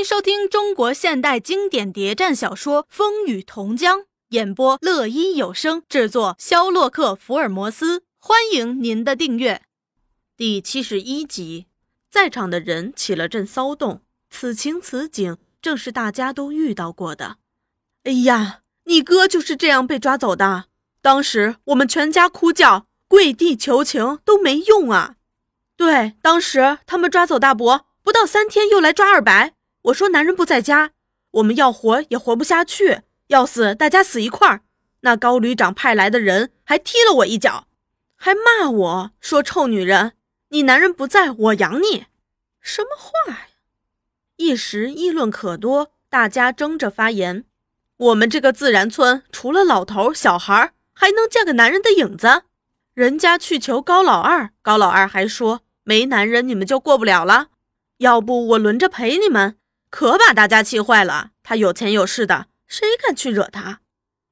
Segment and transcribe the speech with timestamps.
[0.00, 3.98] 迎收听中国现代经典谍战小说《风雨同江》，
[4.30, 8.02] 演播乐一有声制作，肖洛克福尔摩斯。
[8.16, 9.60] 欢迎您的订阅。
[10.38, 11.66] 第七十一集，
[12.10, 14.00] 在场的人起了阵骚动，
[14.30, 17.36] 此情此景正是大家都遇到过的。
[18.04, 20.64] 哎呀，你哥就是这样被抓走的。
[21.02, 25.16] 当时我们全家哭叫、跪地求情都没用啊。
[25.76, 29.52] 对，当时他们抓走大伯，不到三天又来抓二白。
[29.82, 30.90] 我说男人不在家，
[31.30, 34.60] 我们要活也活不下去，要死大家死一块儿。
[35.00, 37.66] 那高旅长派来的人还踢了我一脚，
[38.16, 40.12] 还骂我说臭女人，
[40.50, 42.06] 你男人不在我养你，
[42.60, 43.46] 什么话呀？
[44.36, 47.44] 一时议论可多，大家争着发言。
[47.96, 52.42] 我们这个自然村除了老头小孩，还能见个男人的影子？
[52.92, 57.48] 人家去求高老二，高老二还说没男人你们就过不了了，
[57.98, 59.56] 要不我轮着陪你们。
[59.90, 61.32] 可把大家气坏了。
[61.42, 63.80] 他有钱有势的，谁敢去惹他？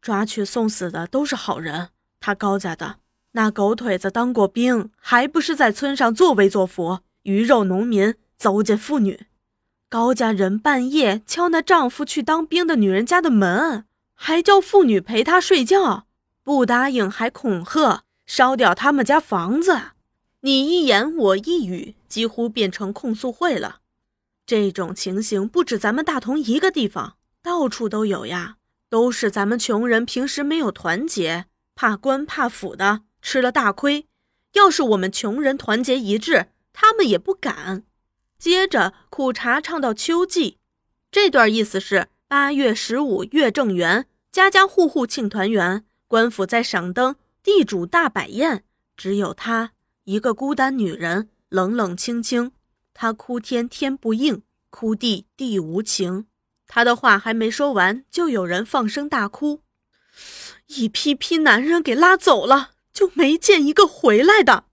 [0.00, 1.90] 抓去送死的都是好人。
[2.18, 2.96] 他高家的
[3.32, 7.00] 那狗腿子当过兵，还不是在村上作威作福？
[7.22, 9.26] 鱼肉农民糟践妇女，
[9.88, 16.06] 高家人半夜敲那丈夫去当兵的女人家的门，还叫妇女陪他睡觉，
[16.42, 19.80] 不答应还恐吓烧掉他们家房子。
[20.40, 23.81] 你一言我一语，几乎变成控诉会了。
[24.52, 28.58] 这种情形不止咱们大同一个地方，到处都有呀。
[28.90, 34.06] 都是咱们穷人平时没有团结，怕官怕府的，吃了大亏。
[34.52, 37.84] 要是我们穷人团结一致，他们也不敢。
[38.38, 40.58] 接着苦茶唱到秋季，
[41.10, 48.64] 这段意思是八月十五月正圆，家家户户庆团圆，官府在赏灯，地主大摆宴，
[48.98, 49.72] 只有她
[50.04, 52.52] 一个孤单女人，冷冷清清。
[52.94, 56.26] 他哭天天不应，哭地地无情。
[56.66, 59.62] 他的话还没说完，就有人放声大哭。
[60.66, 64.64] 一批批男人给拉走了，就没见一个回来的。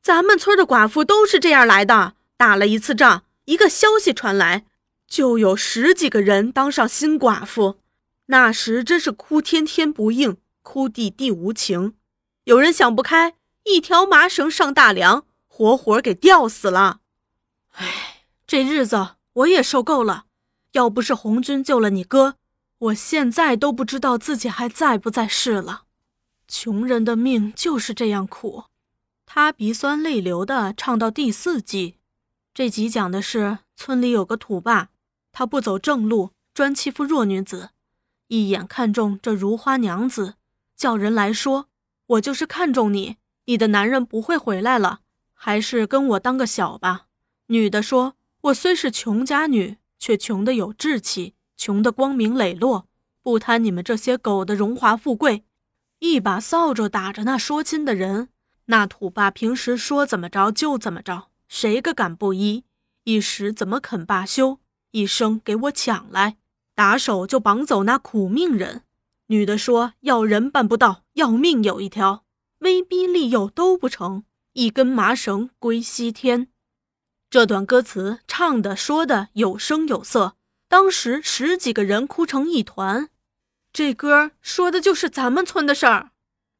[0.00, 2.14] 咱们村的寡妇都是这样来的。
[2.36, 4.66] 打了一次仗，一个消息传来，
[5.06, 7.78] 就有十几个人当上新寡妇。
[8.26, 11.94] 那时真是哭天天不应，哭地地无情。
[12.44, 13.34] 有人想不开，
[13.64, 17.01] 一条麻绳上大梁，活活给吊死了。
[17.72, 20.26] 唉，这日子我也受够了。
[20.72, 22.36] 要不是红军救了你哥，
[22.78, 25.82] 我现在都不知道自己还在不在世了。
[26.48, 28.64] 穷人的命就是这样苦。
[29.26, 31.96] 他鼻酸泪流的唱到第四季，
[32.52, 34.90] 这集讲的是村里有个土霸，
[35.30, 37.70] 他不走正路，专欺负弱女子，
[38.28, 40.34] 一眼看中这如花娘子，
[40.76, 41.68] 叫人来说
[42.06, 43.16] ：“我就是看中你，
[43.46, 45.00] 你的男人不会回来了，
[45.32, 47.06] 还是跟我当个小吧。”
[47.46, 52.86] 女的说：“我虽是穷家女，却穷得有志气，穷得光明磊落，
[53.22, 55.44] 不贪你们这些狗的荣华富贵。”
[56.00, 58.28] 一把扫帚打着那说亲的人。
[58.66, 62.64] 那土霸平时说怎么着就怎么着，谁个敢不依？
[63.04, 64.58] 一时怎么肯罢休？
[64.92, 66.36] 一声给我抢来，
[66.74, 68.82] 打手就绑走那苦命人。
[69.26, 72.24] 女的说：“要人办不到，要命有一条，
[72.58, 76.48] 威逼利诱都不成，一根麻绳归西天。”
[77.32, 80.36] 这段歌词唱的说的有声有色，
[80.68, 83.08] 当时十几个人哭成一团。
[83.72, 86.10] 这歌说的就是咱们村的事儿。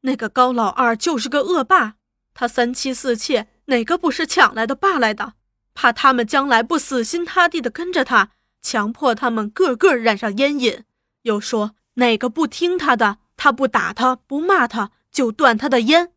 [0.00, 1.96] 那个高老二就是个恶霸，
[2.32, 5.34] 他三妻四妾，哪个不是抢来的霸来的？
[5.74, 8.30] 怕他们将来不死心塌地的跟着他，
[8.62, 10.84] 强迫他们个个染上烟瘾。
[11.24, 16.14] 又说哪个不听他的，他不打他不骂他，就断他的烟。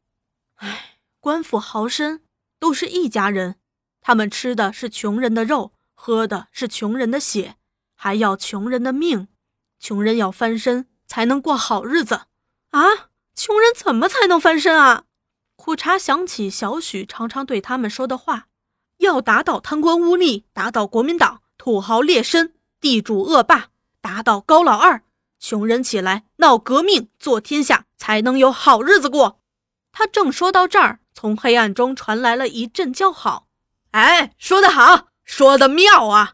[0.55, 2.21] 唉，官府豪绅
[2.57, 3.57] 都是一家人。
[4.07, 7.55] 他们吃的是穷人的肉，喝的是穷人的血，
[7.95, 9.29] 还要穷人的命。
[9.79, 12.27] 穷人要翻身才能过好日子
[12.69, 12.83] 啊！
[13.33, 15.05] 穷人怎么才能翻身啊？
[15.55, 18.45] 苦茶想起小许常常对他们说的话：
[18.99, 23.69] 要打倒贪官污吏，打倒国民党、土豪劣绅、地主恶霸，
[24.01, 25.01] 打倒高老二，
[25.39, 29.41] 穷人起来闹革命，做天下，才能有好日子过。
[29.91, 33.44] 他正说到这儿，从黑暗中传来了一阵叫好。
[33.95, 36.33] 哎，说得好，说得妙啊！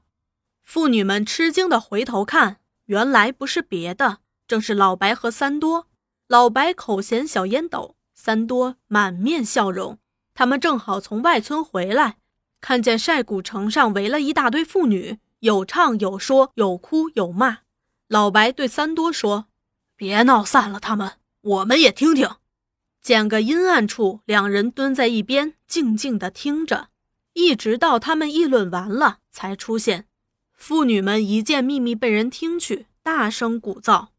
[0.63, 4.17] 妇女们吃惊的回头看，原来不是别的，
[4.47, 5.87] 正是老白和三多。
[6.27, 9.99] 老白口衔小烟斗，三多满面笑容。
[10.33, 12.17] 他们正好从外村回来，
[12.59, 17.59] 看见晒谷城上围了一大堆妇女，有唱有说，有哭有骂。
[18.07, 19.45] 老白对三多说
[19.95, 22.27] ：“别闹散了，他们，我们也听听。”
[23.03, 26.87] 捡个阴暗处，两人蹲在一边，静静的听着。
[27.33, 30.07] 一直到他们议论完了，才出现。
[30.53, 34.09] 妇女们一见秘密被人听去，大声鼓噪：“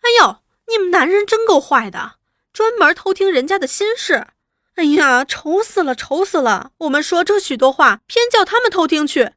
[0.00, 0.38] 哎呦，
[0.68, 2.16] 你们男人真够坏的，
[2.52, 4.28] 专门偷听人家的心事！
[4.76, 6.72] 哎呀，愁死了，愁死了！
[6.78, 9.32] 我们说这许多话，偏叫他们偷听去。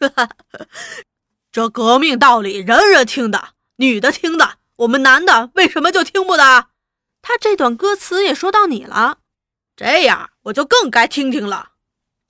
[1.52, 6.68] 这革命道理，人人听的，女的听的，我们男的为什么就听不得？
[7.20, 9.18] 他这段歌词也说到你了，
[9.76, 11.69] 这样我就更该听听了。”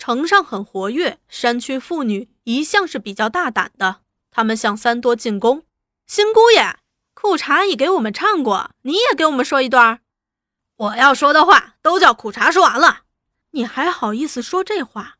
[0.01, 3.97] 城上很活跃，山区妇女一向是比较大胆的。
[4.31, 5.63] 他们向三多进攻。
[6.07, 6.77] 新姑爷，
[7.13, 10.01] 苦茶已给我们唱过，你也给我们说一段。
[10.77, 13.01] 我要说的话都叫苦茶说完了，
[13.51, 15.17] 你还好意思说这话？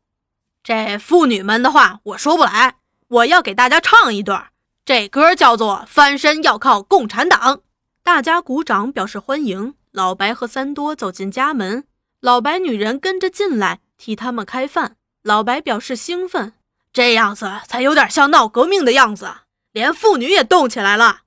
[0.63, 4.47] 这妇女们的话我说不来，我要给大家唱一段。
[4.83, 7.57] 这歌叫做《翻身要靠共产党》。
[8.01, 9.75] 大家鼓掌表示欢迎。
[9.91, 11.83] 老白和三多走进家门，
[12.19, 13.81] 老白女人跟着进来。
[14.01, 16.53] 替他们开饭，老白表示兴奋，
[16.91, 19.31] 这样子才有点像闹革命的样子，
[19.71, 21.21] 连妇女也动起来了。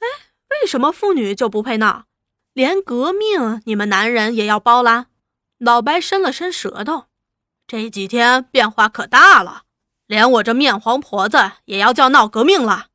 [0.00, 0.06] 哎，
[0.50, 2.06] 为什么妇女就不配闹？
[2.52, 5.06] 连革命你们男人也要包啦？
[5.58, 7.04] 老白伸了伸舌头，
[7.68, 9.62] 这几天变化可大了，
[10.08, 12.88] 连我这面黄婆子也要叫闹革命了。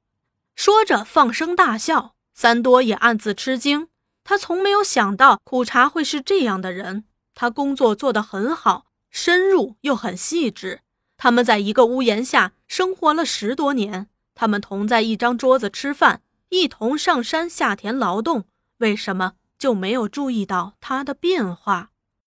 [0.58, 3.88] 说着放声大笑，三多也暗自吃惊，
[4.26, 8.88] 他从没有想到苦茶会是这样的人，他工作做得很好。
[9.12, 10.80] 深入又很细致，
[11.18, 18.46] 他们在一个屋檐下生活了十多年，他们同在一张桌子吃饭，一同上山下田劳动，
[18.78, 21.92] 为什么就没有注意到他的变化？